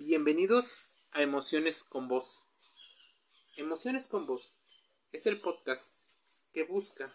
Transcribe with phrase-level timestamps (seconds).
[0.00, 2.46] Bienvenidos a Emociones con Voz.
[3.56, 4.54] Emociones con Voz
[5.10, 5.92] es el podcast
[6.52, 7.12] que busca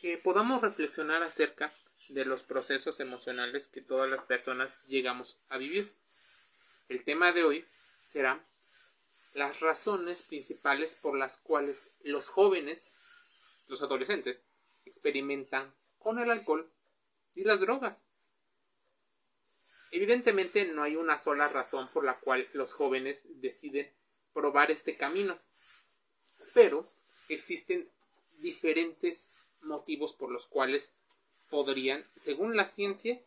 [0.00, 1.72] que podamos reflexionar acerca
[2.08, 5.94] de los procesos emocionales que todas las personas llegamos a vivir.
[6.88, 7.64] El tema de hoy
[8.02, 8.44] será
[9.32, 12.90] las razones principales por las cuales los jóvenes,
[13.68, 14.40] los adolescentes,
[14.84, 16.68] experimentan con el alcohol
[17.36, 18.04] y las drogas.
[19.94, 23.88] Evidentemente no hay una sola razón por la cual los jóvenes deciden
[24.32, 25.38] probar este camino,
[26.52, 26.88] pero
[27.28, 27.88] existen
[28.38, 30.96] diferentes motivos por los cuales
[31.48, 33.20] podrían, según la ciencia,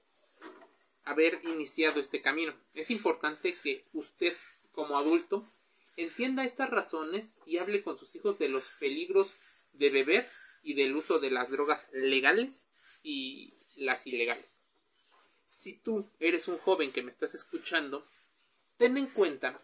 [1.05, 2.53] haber iniciado este camino.
[2.73, 4.35] Es importante que usted,
[4.73, 5.49] como adulto,
[5.95, 9.31] entienda estas razones y hable con sus hijos de los peligros
[9.71, 10.29] de beber
[10.63, 12.67] y del uso de las drogas legales
[13.03, 14.66] y las ilegales
[15.47, 18.05] si tú eres un joven que me estás escuchando,
[18.77, 19.59] ten en cuenta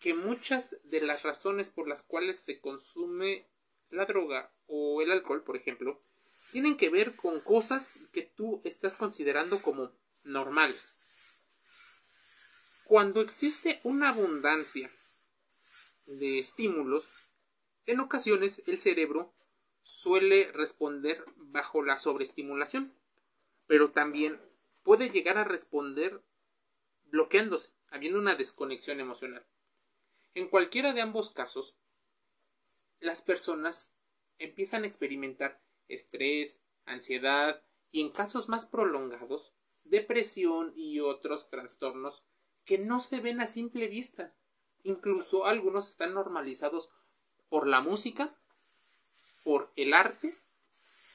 [0.00, 3.46] que muchas de las razones por las cuales se consume
[3.90, 6.00] la droga o el alcohol, por ejemplo,
[6.50, 9.92] tienen que ver con cosas que tú estás considerando como
[10.24, 11.00] normales.
[12.84, 14.90] Cuando existe una abundancia
[16.06, 17.06] de estímulos,
[17.84, 19.34] en ocasiones el cerebro
[19.82, 22.94] suele responder bajo la sobreestimulación,
[23.66, 24.40] pero también
[24.88, 26.22] puede llegar a responder
[27.04, 29.44] bloqueándose, habiendo una desconexión emocional.
[30.32, 31.76] En cualquiera de ambos casos,
[32.98, 33.98] las personas
[34.38, 39.52] empiezan a experimentar estrés, ansiedad y en casos más prolongados,
[39.84, 42.24] depresión y otros trastornos
[42.64, 44.34] que no se ven a simple vista.
[44.84, 46.88] Incluso algunos están normalizados
[47.50, 48.34] por la música,
[49.44, 50.34] por el arte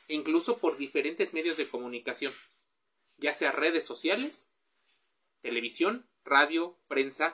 [0.09, 2.33] e incluso por diferentes medios de comunicación
[3.23, 4.51] ya sea redes sociales,
[5.41, 7.33] televisión, radio, prensa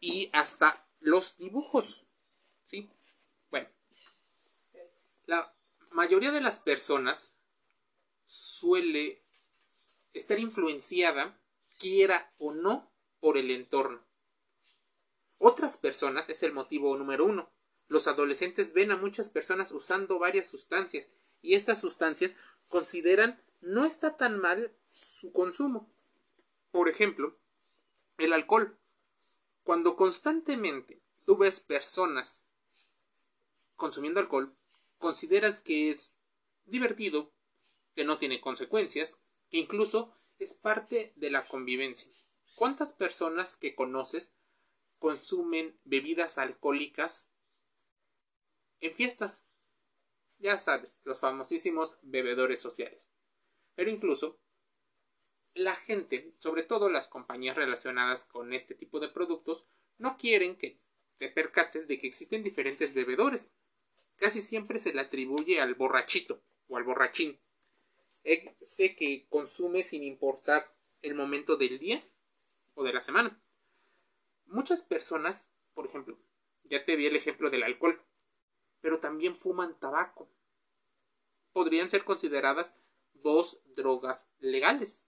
[0.00, 2.06] y hasta los dibujos.
[2.64, 2.88] ¿Sí?
[3.50, 3.68] Bueno,
[5.26, 5.54] la
[5.90, 7.36] mayoría de las personas
[8.24, 9.22] suele
[10.14, 11.38] estar influenciada,
[11.78, 12.90] quiera o no,
[13.20, 14.00] por el entorno.
[15.36, 17.50] Otras personas es el motivo número uno.
[17.86, 21.06] Los adolescentes ven a muchas personas usando varias sustancias
[21.42, 22.34] y estas sustancias
[22.68, 25.92] consideran no está tan mal su consumo.
[26.70, 27.38] Por ejemplo,
[28.18, 28.78] el alcohol.
[29.62, 32.46] Cuando constantemente tú ves personas
[33.76, 34.56] consumiendo alcohol,
[34.98, 36.16] consideras que es
[36.64, 37.32] divertido,
[37.94, 39.20] que no tiene consecuencias,
[39.50, 42.10] que incluso es parte de la convivencia.
[42.54, 44.34] ¿Cuántas personas que conoces
[44.98, 47.34] consumen bebidas alcohólicas
[48.80, 49.46] en fiestas?
[50.38, 53.10] Ya sabes, los famosísimos bebedores sociales.
[53.74, 54.40] Pero incluso
[55.56, 59.64] la gente, sobre todo las compañías relacionadas con este tipo de productos,
[59.96, 60.78] no quieren que
[61.18, 63.54] te percates de que existen diferentes bebedores.
[64.16, 67.38] Casi siempre se le atribuye al borrachito o al borrachín.
[68.22, 72.04] Ese que consume sin importar el momento del día
[72.74, 73.40] o de la semana.
[74.44, 76.18] Muchas personas, por ejemplo,
[76.64, 78.02] ya te vi el ejemplo del alcohol,
[78.82, 80.28] pero también fuman tabaco.
[81.52, 82.72] Podrían ser consideradas
[83.14, 85.06] dos drogas legales.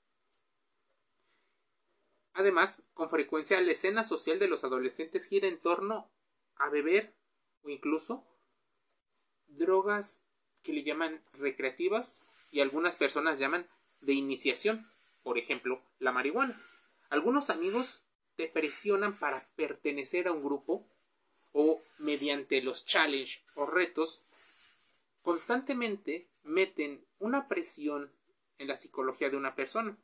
[2.38, 6.08] Además, con frecuencia la escena social de los adolescentes gira en torno
[6.54, 7.12] a beber
[7.64, 8.24] o incluso
[9.48, 10.22] drogas
[10.62, 13.68] que le llaman recreativas y algunas personas llaman
[14.02, 14.88] de iniciación,
[15.24, 16.56] por ejemplo, la marihuana.
[17.10, 18.04] Algunos amigos
[18.36, 20.86] te presionan para pertenecer a un grupo
[21.50, 24.22] o mediante los challenge o retos
[25.22, 28.12] constantemente meten una presión
[28.58, 29.98] en la psicología de una persona.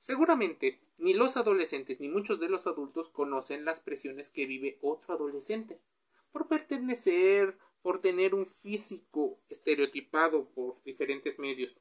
[0.00, 5.14] Seguramente ni los adolescentes ni muchos de los adultos conocen las presiones que vive otro
[5.14, 5.78] adolescente
[6.32, 11.76] por pertenecer, por tener un físico estereotipado por diferentes medios,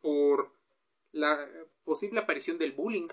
[0.00, 0.52] por
[1.12, 1.48] la
[1.84, 3.08] posible aparición del bullying,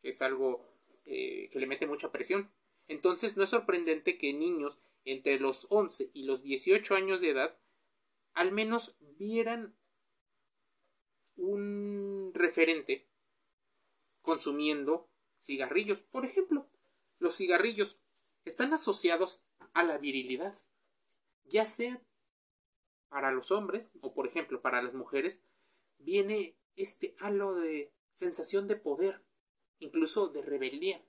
[0.00, 0.64] que es algo
[1.04, 2.50] eh, que le mete mucha presión.
[2.88, 7.56] Entonces no es sorprendente que niños entre los 11 y los 18 años de edad
[8.34, 9.76] al menos vieran
[11.36, 13.06] un referente
[14.22, 15.08] consumiendo
[15.40, 16.00] cigarrillos.
[16.00, 16.66] Por ejemplo,
[17.18, 17.98] los cigarrillos
[18.44, 19.42] están asociados
[19.74, 20.58] a la virilidad,
[21.44, 22.02] ya sea
[23.08, 25.42] para los hombres o por ejemplo para las mujeres,
[25.98, 29.22] viene este halo de sensación de poder,
[29.78, 31.04] incluso de rebeldía,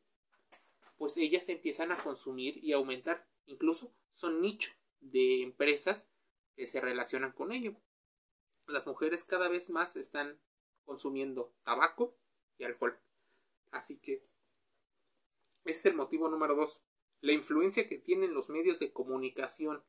[0.97, 6.09] pues ellas empiezan a consumir y aumentar, incluso son nicho de empresas
[6.55, 7.75] que se relacionan con ello.
[8.67, 10.39] Las mujeres cada vez más están
[10.85, 12.15] consumiendo tabaco
[12.57, 12.99] y alcohol.
[13.71, 14.25] Así que
[15.65, 16.83] Ese es el motivo número dos.
[17.21, 19.83] La influencia que tienen los medios de comunicación.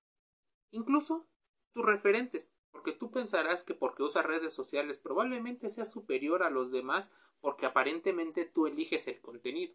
[0.70, 1.28] Incluso
[1.72, 2.52] tus referentes.
[2.70, 7.08] Porque tú pensarás que porque usas redes sociales probablemente seas superior a los demás
[7.40, 9.74] porque aparentemente tú eliges el contenido.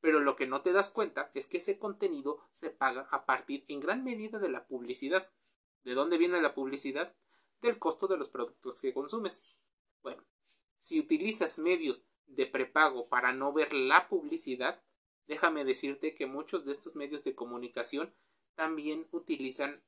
[0.00, 3.64] Pero lo que no te das cuenta es que ese contenido se paga a partir
[3.68, 5.30] en gran medida de la publicidad.
[5.82, 7.14] ¿De dónde viene la publicidad?
[7.60, 9.42] Del costo de los productos que consumes.
[10.86, 14.80] Si utilizas medios de prepago para no ver la publicidad,
[15.26, 18.14] déjame decirte que muchos de estos medios de comunicación
[18.54, 19.82] también utilizan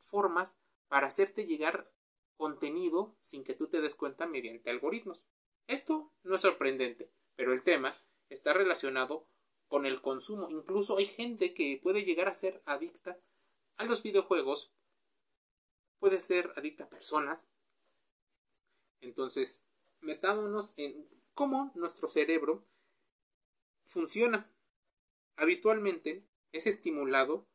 [0.00, 0.56] formas
[0.88, 1.92] para hacerte llegar
[2.38, 5.22] contenido sin que tú te des cuenta mediante algoritmos.
[5.66, 7.94] Esto no es sorprendente, pero el tema
[8.30, 9.28] está relacionado
[9.68, 10.48] con el consumo.
[10.48, 13.20] Incluso hay gente que puede llegar a ser adicta
[13.76, 14.72] a los videojuegos,
[15.98, 17.46] puede ser adicta a personas.
[19.02, 19.62] Entonces,
[20.04, 22.64] metámonos en cómo nuestro cerebro
[23.86, 24.50] funciona.
[25.36, 27.46] Habitualmente es estimulado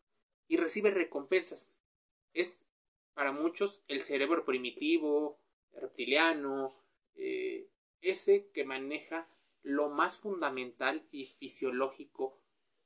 [0.48, 1.72] y recibe recompensas.
[2.34, 2.64] Es
[3.14, 5.40] para muchos el cerebro primitivo,
[5.74, 6.76] reptiliano,
[7.16, 7.70] eh,
[8.02, 9.28] ese que maneja
[9.62, 12.40] lo más fundamental y fisiológico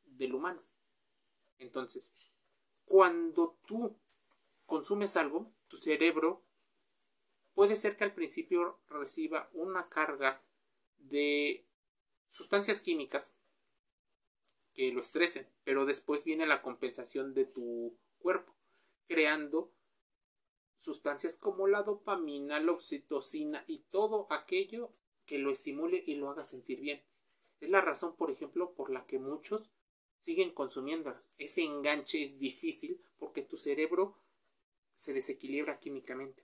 [0.05, 0.61] del humano.
[1.59, 2.11] Entonces,
[2.85, 3.95] cuando tú
[4.65, 6.42] consumes algo, tu cerebro
[7.53, 10.43] puede ser que al principio reciba una carga
[10.97, 11.65] de
[12.29, 13.33] sustancias químicas
[14.73, 18.55] que lo estresen, pero después viene la compensación de tu cuerpo,
[19.07, 19.71] creando
[20.79, 24.93] sustancias como la dopamina, la oxitocina y todo aquello
[25.25, 27.03] que lo estimule y lo haga sentir bien.
[27.59, 29.69] Es la razón, por ejemplo, por la que muchos
[30.19, 31.15] siguen consumiendo.
[31.37, 34.19] Ese enganche es difícil porque tu cerebro
[34.95, 36.43] se desequilibra químicamente.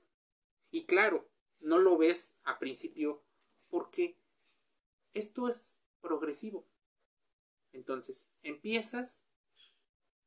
[0.71, 1.29] Y claro,
[1.59, 3.23] no lo ves a principio
[3.69, 4.17] porque
[5.13, 6.67] esto es progresivo.
[7.71, 9.25] Entonces, empiezas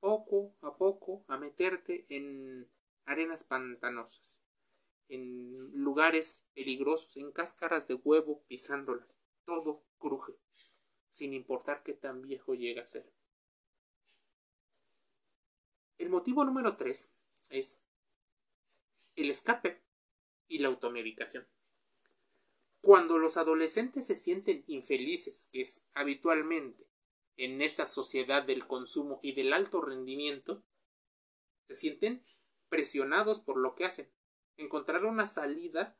[0.00, 2.68] poco a poco a meterte en
[3.04, 4.44] arenas pantanosas
[5.12, 9.18] en lugares peligrosos, en cáscaras de huevo, pisándolas.
[9.44, 10.32] Todo cruje,
[11.10, 13.12] sin importar qué tan viejo llega a ser.
[15.98, 17.14] El motivo número tres
[17.50, 17.82] es
[19.14, 19.81] el escape
[20.52, 21.48] y la automedicación.
[22.82, 26.86] Cuando los adolescentes se sienten infelices, que es habitualmente
[27.38, 30.62] en esta sociedad del consumo y del alto rendimiento,
[31.66, 32.22] se sienten
[32.68, 34.10] presionados por lo que hacen,
[34.58, 35.96] encontrar una salida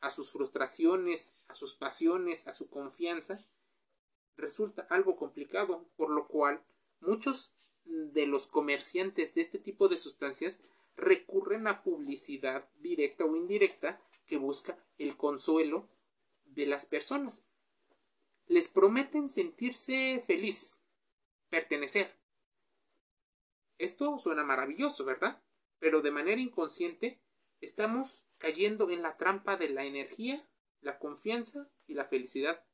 [0.00, 3.44] a sus frustraciones, a sus pasiones, a su confianza,
[4.38, 6.62] resulta algo complicado, por lo cual
[7.00, 7.52] muchos
[7.84, 10.60] de los comerciantes de este tipo de sustancias
[10.98, 15.88] recurren a publicidad directa o indirecta que busca el consuelo
[16.44, 17.46] de las personas.
[18.46, 20.82] Les prometen sentirse felices,
[21.48, 22.12] pertenecer.
[23.78, 25.40] Esto suena maravilloso, ¿verdad?
[25.78, 27.20] Pero de manera inconsciente
[27.60, 30.46] Estamos cayendo en la trampa de la energía,
[30.80, 32.64] la confianza y la felicidad.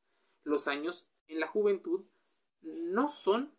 [0.43, 2.05] Los años en la juventud
[2.61, 3.51] no son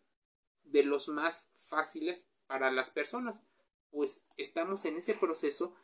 [0.63, 3.43] de los más fáciles para las personas,
[3.91, 5.75] pues estamos en ese proceso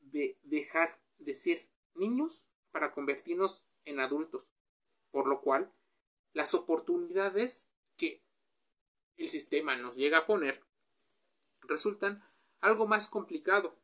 [0.00, 4.50] de dejar de ser niños para convertirnos en adultos,
[5.10, 5.72] por lo cual
[6.32, 8.22] las oportunidades que
[9.16, 10.62] el sistema nos llega a poner
[11.60, 12.24] resultan
[12.60, 13.76] algo más complicado.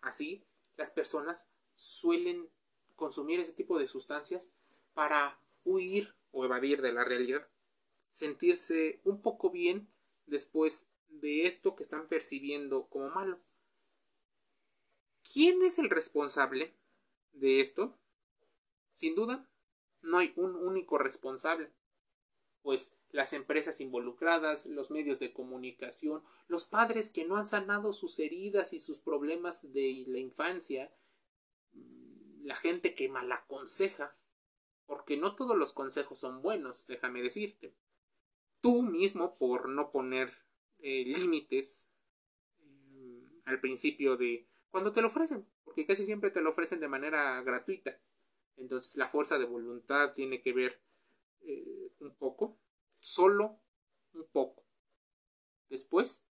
[0.00, 0.44] Así,
[0.76, 2.48] las personas suelen
[2.96, 4.50] consumir ese tipo de sustancias
[4.94, 7.48] para huir o evadir de la realidad,
[8.08, 9.88] sentirse un poco bien
[10.26, 13.38] después de esto que están percibiendo como malo.
[15.32, 16.74] ¿Quién es el responsable
[17.32, 17.98] de esto?
[18.94, 19.48] Sin duda,
[20.02, 21.70] no hay un único responsable,
[22.62, 28.18] pues las empresas involucradas, los medios de comunicación, los padres que no han sanado sus
[28.18, 30.92] heridas y sus problemas de la infancia,
[31.72, 34.16] mm, la gente que malaconseja,
[34.86, 37.74] porque no todos los consejos son buenos, déjame decirte.
[38.60, 40.32] Tú mismo, por no poner
[40.82, 41.88] eh, límites
[42.60, 46.88] eh, al principio de cuando te lo ofrecen, porque casi siempre te lo ofrecen de
[46.88, 47.98] manera gratuita.
[48.56, 50.80] Entonces la fuerza de voluntad tiene que ver
[51.42, 52.58] eh, un poco
[52.98, 53.58] solo
[54.12, 54.64] un poco.
[55.68, 56.24] Después,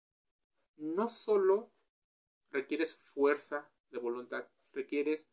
[0.78, 1.72] no solo
[2.52, 5.28] requieres fuerza de voluntad, requieres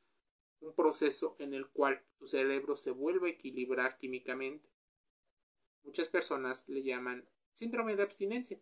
[0.60, 4.68] un proceso en el cual tu cerebro se vuelve a equilibrar químicamente.
[5.82, 8.58] Muchas personas le llaman síndrome de abstinencia.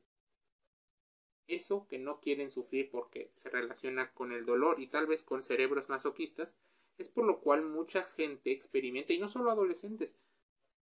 [1.47, 5.43] Eso que no quieren sufrir porque se relaciona con el dolor y tal vez con
[5.43, 6.55] cerebros masoquistas,
[6.99, 10.19] es por lo cual mucha gente experimenta, y no solo adolescentes,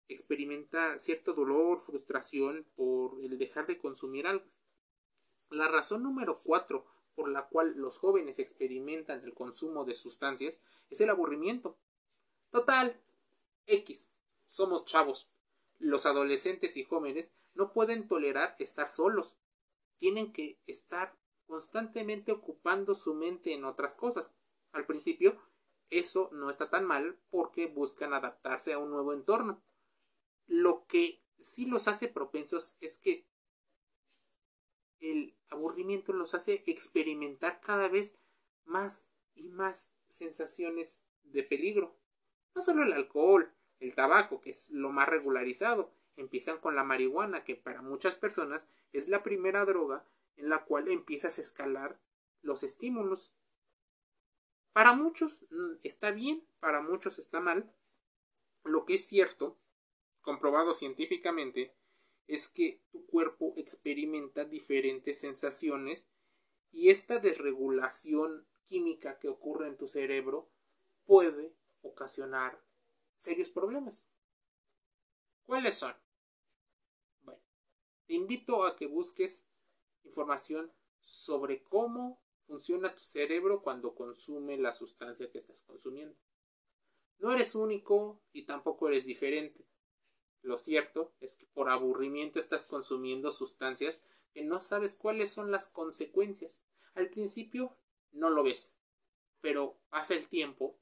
[0.08, 4.46] experimenta cierto dolor, frustración por el dejar de consumir algo.
[5.50, 6.86] La razón número cuatro
[7.16, 11.78] por la cual los jóvenes experimentan el consumo de sustancias es el aburrimiento.
[12.52, 13.02] Total,
[13.66, 14.10] X,
[14.46, 15.28] somos chavos.
[15.80, 19.36] Los adolescentes y jóvenes no pueden tolerar estar solos.
[20.00, 24.30] Tienen que estar constantemente ocupando su mente en otras cosas.
[24.72, 25.40] Al principio,
[25.90, 29.64] eso no está tan mal porque buscan adaptarse a un nuevo entorno.
[30.46, 33.28] Lo que sí los hace propensos es que
[35.00, 38.20] el aburrimiento los hace experimentar cada vez
[38.66, 41.96] más y más sensaciones de peligro.
[42.56, 47.44] No solo el alcohol, el tabaco, que es lo más regularizado, empiezan con la marihuana,
[47.44, 50.06] que para muchas personas es la primera droga
[50.36, 52.00] en la cual empiezas a escalar
[52.42, 53.32] los estímulos.
[54.74, 57.74] Para muchos mm, está bien, para muchos está mal.
[58.64, 59.58] Lo que es cierto,
[60.22, 61.74] comprobado científicamente,
[62.28, 66.06] es que tu cuerpo experimenta diferentes sensaciones
[66.72, 70.50] y esta desregulación química que ocurre en tu cerebro
[71.06, 72.62] puede ocasionar
[73.16, 74.04] serios problemas.
[75.46, 75.96] ¿Cuáles son?
[78.08, 79.46] Te invito a que busques
[80.04, 80.72] información
[81.02, 86.16] sobre cómo funciona tu cerebro cuando consume la sustancia que estás consumiendo.
[87.20, 89.68] No eres único y tampoco eres diferente.
[90.42, 94.00] Lo cierto es que por aburrimiento estás consumiendo sustancias
[94.32, 96.62] que no sabes cuáles son las consecuencias.
[96.94, 97.76] Al principio
[98.12, 98.78] no lo ves,
[99.42, 100.80] pero pasa el tiempo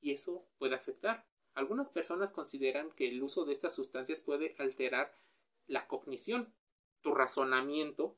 [0.00, 1.26] y eso puede afectar.
[1.54, 5.18] Algunas personas consideran que el uso de estas sustancias puede alterar
[5.66, 6.54] la cognición.
[7.02, 8.16] Tu razonamiento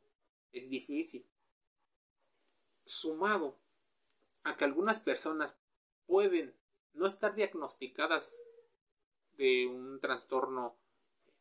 [0.53, 1.27] es difícil.
[2.85, 3.59] Sumado
[4.43, 5.57] a que algunas personas
[6.07, 6.55] pueden
[6.95, 8.43] no estar diagnosticadas
[9.35, 10.77] de un trastorno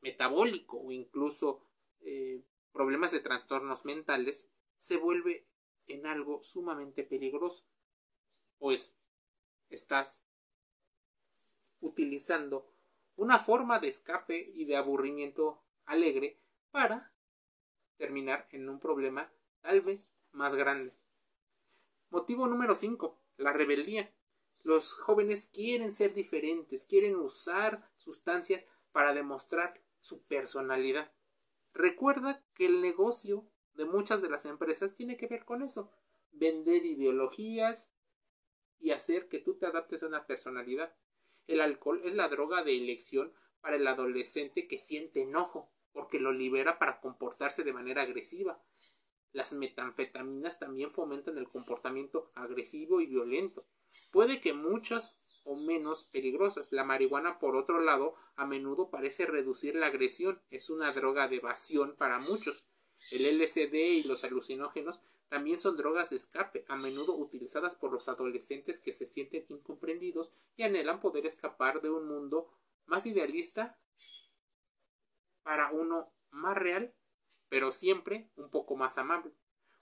[0.01, 1.61] metabólico o incluso
[2.01, 5.47] eh, problemas de trastornos mentales, se vuelve
[5.87, 7.65] en algo sumamente peligroso,
[8.57, 8.95] pues
[9.69, 10.23] estás
[11.81, 12.71] utilizando
[13.15, 16.39] una forma de escape y de aburrimiento alegre
[16.71, 17.11] para
[17.99, 20.93] terminar en un problema tal vez más grande.
[22.09, 23.21] Motivo número 5.
[23.37, 24.11] La rebeldía.
[24.63, 31.11] Los jóvenes quieren ser diferentes, quieren usar sustancias para demostrar su personalidad.
[31.73, 35.91] Recuerda que el negocio de muchas de las empresas tiene que ver con eso,
[36.31, 37.91] vender ideologías
[38.79, 40.95] y hacer que tú te adaptes a una personalidad.
[41.47, 46.31] El alcohol es la droga de elección para el adolescente que siente enojo, porque lo
[46.31, 48.61] libera para comportarse de manera agresiva.
[49.31, 53.65] Las metanfetaminas también fomentan el comportamiento agresivo y violento.
[54.11, 56.71] Puede que muchas o menos peligrosas.
[56.71, 60.41] La marihuana, por otro lado, a menudo parece reducir la agresión.
[60.49, 62.67] Es una droga de evasión para muchos.
[63.11, 68.09] El LSD y los alucinógenos también son drogas de escape, a menudo utilizadas por los
[68.09, 72.51] adolescentes que se sienten incomprendidos y anhelan poder escapar de un mundo
[72.87, 73.77] más idealista
[75.49, 76.93] para uno más real,
[77.49, 79.31] pero siempre un poco más amable.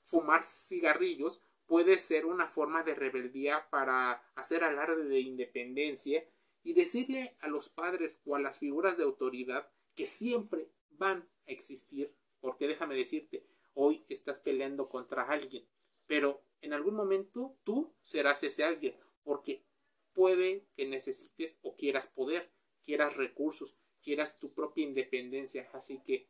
[0.05, 6.23] Fumar cigarrillos puede ser una forma de rebeldía para hacer alarde de independencia
[6.63, 11.51] y decirle a los padres o a las figuras de autoridad que siempre van a
[11.51, 13.43] existir, porque déjame decirte,
[13.73, 15.67] Hoy estás peleando contra alguien,
[16.07, 18.95] pero en algún momento tú serás ese alguien,
[19.25, 19.65] porque
[20.13, 22.49] puede que necesites o quieras poder,
[22.83, 25.69] quieras recursos, quieras tu propia independencia.
[25.73, 26.29] Así que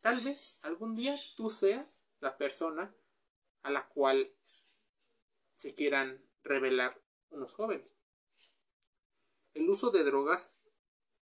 [0.00, 2.94] tal vez algún día tú seas la persona
[3.62, 4.30] a la cual
[5.56, 7.94] se quieran revelar unos jóvenes.
[9.54, 10.52] El uso de drogas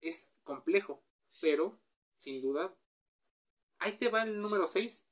[0.00, 1.04] es complejo,
[1.40, 1.78] pero
[2.16, 2.74] sin duda
[3.82, 5.08] Ahí te va el número 6.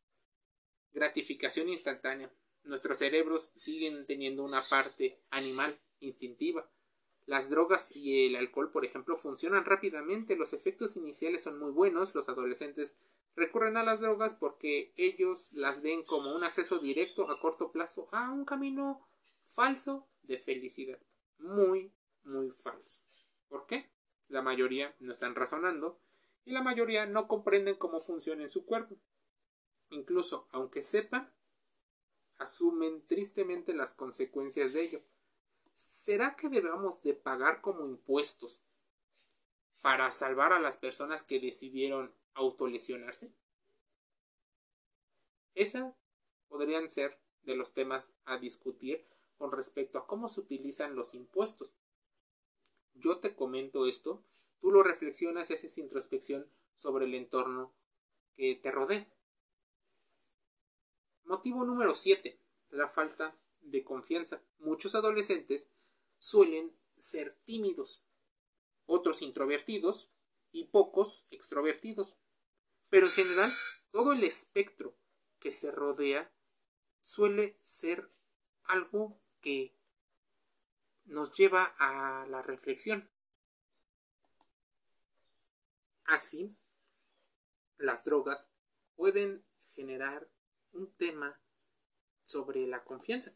[0.92, 2.32] Gratificación instantánea.
[2.62, 6.70] Nuestros cerebros siguen teniendo una parte animal, instintiva.
[7.30, 10.34] Las drogas y el alcohol, por ejemplo, funcionan rápidamente.
[10.34, 12.12] Los efectos iniciales son muy buenos.
[12.12, 12.96] Los adolescentes
[13.36, 18.08] recurren a las drogas porque ellos las ven como un acceso directo a corto plazo
[18.10, 19.06] a un camino
[19.54, 20.98] falso de felicidad.
[21.38, 21.92] Muy,
[22.24, 23.00] muy falso.
[23.46, 23.88] ¿Por qué?
[24.26, 26.00] La mayoría no están razonando
[26.44, 28.96] y la mayoría no comprenden cómo funciona en su cuerpo.
[29.90, 31.32] Incluso, aunque sepan,
[32.38, 35.00] asumen tristemente las consecuencias de ello.
[35.80, 38.60] ¿Será que debemos de pagar como impuestos
[39.80, 43.32] para salvar a las personas que decidieron autolesionarse?
[45.54, 45.96] Esa
[46.48, 49.06] podrían ser de los temas a discutir
[49.38, 51.72] con respecto a cómo se utilizan los impuestos.
[52.92, 54.22] Yo te comento esto
[54.60, 56.46] tú lo reflexionas y haces introspección
[56.76, 57.72] sobre el entorno
[58.36, 59.08] que te rodea.
[61.24, 62.38] Motivo número 7.
[62.68, 64.42] La falta de confianza.
[64.58, 65.68] Muchos adolescentes
[66.18, 68.02] suelen ser tímidos,
[68.86, 70.10] otros introvertidos
[70.52, 72.16] y pocos extrovertidos.
[72.88, 73.50] Pero en general,
[73.90, 74.96] todo el espectro
[75.38, 76.30] que se rodea
[77.02, 78.10] suele ser
[78.64, 79.74] algo que
[81.04, 83.10] nos lleva a la reflexión.
[86.04, 86.56] Así,
[87.78, 88.50] las drogas
[88.96, 90.28] pueden generar
[90.72, 91.40] un tema
[92.26, 93.34] sobre la confianza.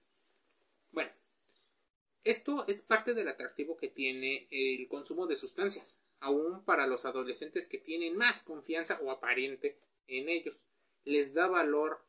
[2.24, 7.68] Esto es parte del atractivo que tiene el consumo de sustancias, aún para los adolescentes
[7.68, 10.64] que tienen más confianza o aparente en ellos.
[11.04, 12.02] Les da valor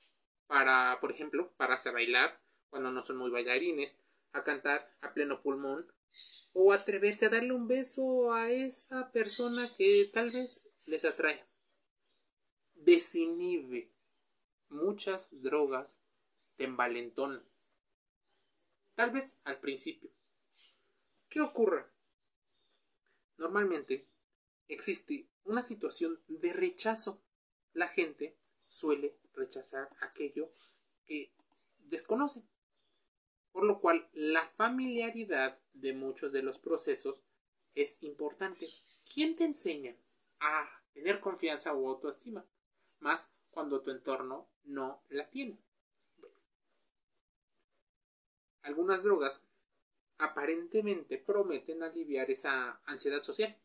[0.47, 3.97] para, por ejemplo, para hacer bailar cuando no son muy bailarines,
[4.31, 5.85] a cantar a pleno pulmón
[6.53, 11.45] o atreverse a darle un beso a esa persona que tal vez les atrae.
[12.73, 13.91] Desinhibe.
[14.69, 15.99] Muchas drogas
[16.55, 17.43] te envalentonan.
[18.95, 20.09] Tal vez al principio.
[21.29, 21.85] ¿Qué ocurre?
[23.37, 24.07] Normalmente
[24.67, 27.21] existe una situación de rechazo.
[27.73, 28.37] La gente
[28.67, 30.51] suele rechazar aquello
[31.05, 31.33] que
[31.79, 32.43] desconoce
[33.55, 37.21] por lo cual la familiaridad de muchos de los procesos
[37.73, 38.67] es importante.
[39.13, 39.95] ¿Quién te enseña
[40.41, 42.45] a tener confianza o autoestima?
[42.99, 45.57] Más cuando tu entorno no la tiene.
[48.65, 49.41] Algunas drogas
[50.17, 53.55] aparentemente prometen aliviar esa ansiedad social.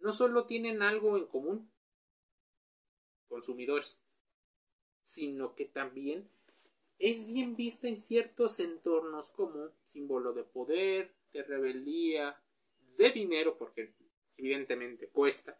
[0.00, 1.70] No solo tienen algo en común,
[3.28, 4.02] consumidores,
[5.02, 6.28] sino que también
[6.98, 12.40] es bien vista en ciertos entornos como símbolo de poder, de rebeldía,
[12.96, 13.92] de dinero, porque
[14.36, 15.58] evidentemente cuesta.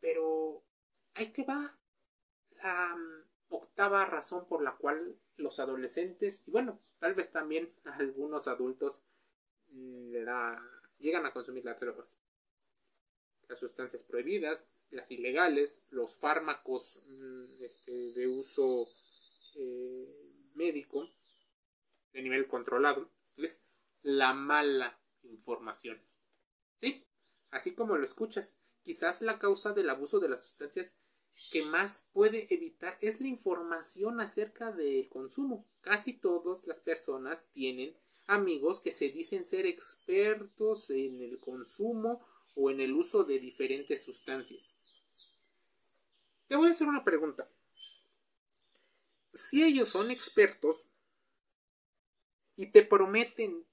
[0.00, 0.62] Pero
[1.14, 1.76] ahí que va
[2.62, 2.96] la
[3.48, 9.02] octava razón por la cual los adolescentes, y bueno, tal vez también algunos adultos,
[10.98, 12.18] llegan a consumir las drogas.
[13.48, 18.86] Las sustancias prohibidas, las ilegales, los fármacos mm, este, de uso
[19.54, 20.08] eh,
[20.56, 21.08] médico
[22.12, 23.64] de nivel controlado es
[24.02, 26.02] la mala información.
[26.76, 27.06] ¿Sí?
[27.50, 30.94] Así como lo escuchas, quizás la causa del abuso de las sustancias
[31.50, 35.66] que más puede evitar es la información acerca del consumo.
[35.80, 37.96] Casi todas las personas tienen
[38.26, 44.04] amigos que se dicen ser expertos en el consumo o en el uso de diferentes
[44.04, 44.74] sustancias.
[46.48, 47.48] Te voy a hacer una pregunta
[49.38, 50.86] si ellos son expertos
[52.56, 53.64] y te prometen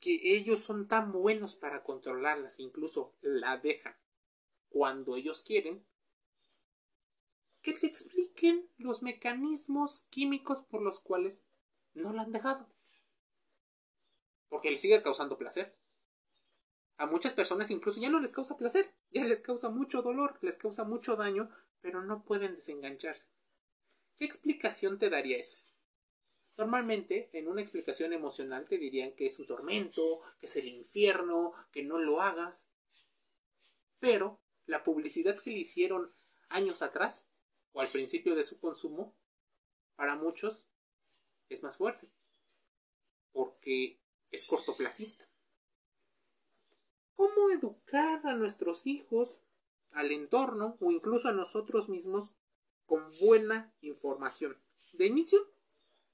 [0.00, 3.94] que ellos son tan buenos para controlarlas, incluso la dejan
[4.70, 5.84] cuando ellos quieren,
[7.66, 11.42] que te expliquen los mecanismos químicos por los cuales
[11.94, 12.68] no la han dejado.
[14.48, 15.76] Porque les sigue causando placer.
[16.96, 20.54] A muchas personas incluso ya no les causa placer, ya les causa mucho dolor, les
[20.54, 21.50] causa mucho daño,
[21.80, 23.30] pero no pueden desengancharse.
[24.16, 25.58] ¿Qué explicación te daría eso?
[26.56, 31.52] Normalmente, en una explicación emocional te dirían que es un tormento, que es el infierno,
[31.72, 32.70] que no lo hagas.
[33.98, 36.14] Pero la publicidad que le hicieron
[36.48, 37.28] años atrás,
[37.76, 39.14] o al principio de su consumo,
[39.96, 40.66] para muchos
[41.50, 42.08] es más fuerte,
[43.32, 45.26] porque es cortoplacista.
[47.16, 49.42] ¿Cómo educar a nuestros hijos,
[49.90, 52.30] al entorno o incluso a nosotros mismos
[52.86, 54.56] con buena información.
[54.94, 55.38] De inicio,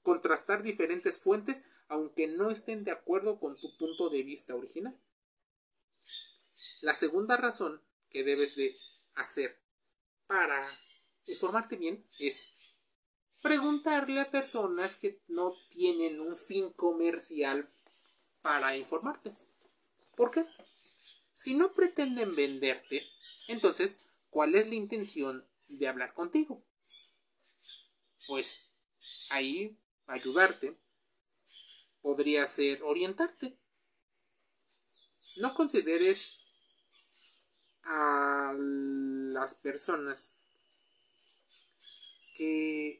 [0.01, 4.99] contrastar diferentes fuentes aunque no estén de acuerdo con tu punto de vista original.
[6.81, 8.75] La segunda razón que debes de
[9.15, 9.61] hacer
[10.27, 10.65] para
[11.25, 12.53] informarte bien es
[13.41, 17.69] preguntarle a personas que no tienen un fin comercial
[18.41, 19.35] para informarte.
[20.15, 20.45] ¿Por qué?
[21.33, 23.03] Si no pretenden venderte,
[23.47, 25.45] entonces, ¿cuál es la intención
[25.77, 26.63] de hablar contigo.
[28.27, 28.69] Pues
[29.29, 30.77] ahí ayudarte
[32.01, 33.57] podría ser orientarte.
[35.37, 36.41] No consideres
[37.83, 40.35] a las personas
[42.37, 42.99] que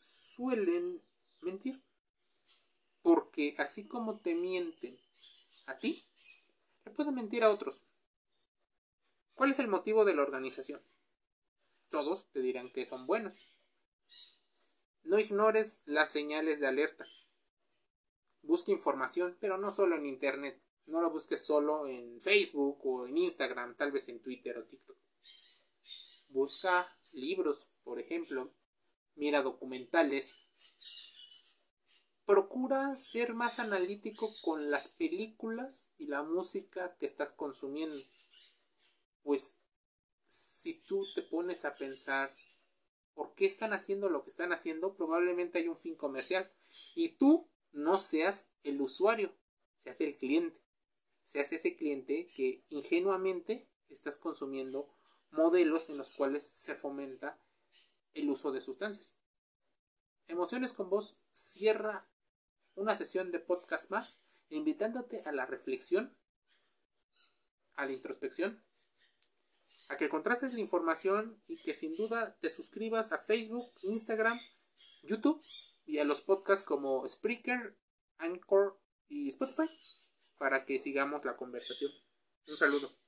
[0.00, 1.02] suelen
[1.40, 1.80] mentir.
[3.02, 4.98] Porque así como te mienten
[5.66, 6.04] a ti,
[6.84, 7.82] le pueden mentir a otros.
[9.34, 10.80] ¿Cuál es el motivo de la organización?
[11.94, 13.62] todos te dirán que son buenos.
[15.04, 17.06] No ignores las señales de alerta.
[18.42, 20.60] Busca información, pero no solo en Internet.
[20.86, 24.96] No lo busques solo en Facebook o en Instagram, tal vez en Twitter o TikTok.
[26.30, 28.50] Busca libros, por ejemplo.
[29.14, 30.34] Mira documentales.
[32.26, 38.02] Procura ser más analítico con las películas y la música que estás consumiendo.
[39.22, 39.58] Pues
[40.26, 42.32] si tú te pones a pensar
[43.14, 46.50] por qué están haciendo lo que están haciendo, probablemente hay un fin comercial.
[46.94, 49.32] Y tú no seas el usuario,
[49.84, 50.60] seas el cliente.
[51.26, 54.88] Seas ese cliente que ingenuamente estás consumiendo
[55.30, 57.38] modelos en los cuales se fomenta
[58.14, 59.18] el uso de sustancias.
[60.26, 62.08] Emociones con vos cierra
[62.74, 66.16] una sesión de podcast más invitándote a la reflexión,
[67.74, 68.64] a la introspección,
[69.90, 74.38] a que contrastes la información y que sin duda te suscribas a Facebook, Instagram,
[75.02, 75.42] YouTube
[75.84, 77.76] y a los podcasts como Spreaker,
[78.18, 79.68] Anchor y Spotify
[80.38, 81.92] para que sigamos la conversación.
[82.46, 83.03] Un saludo.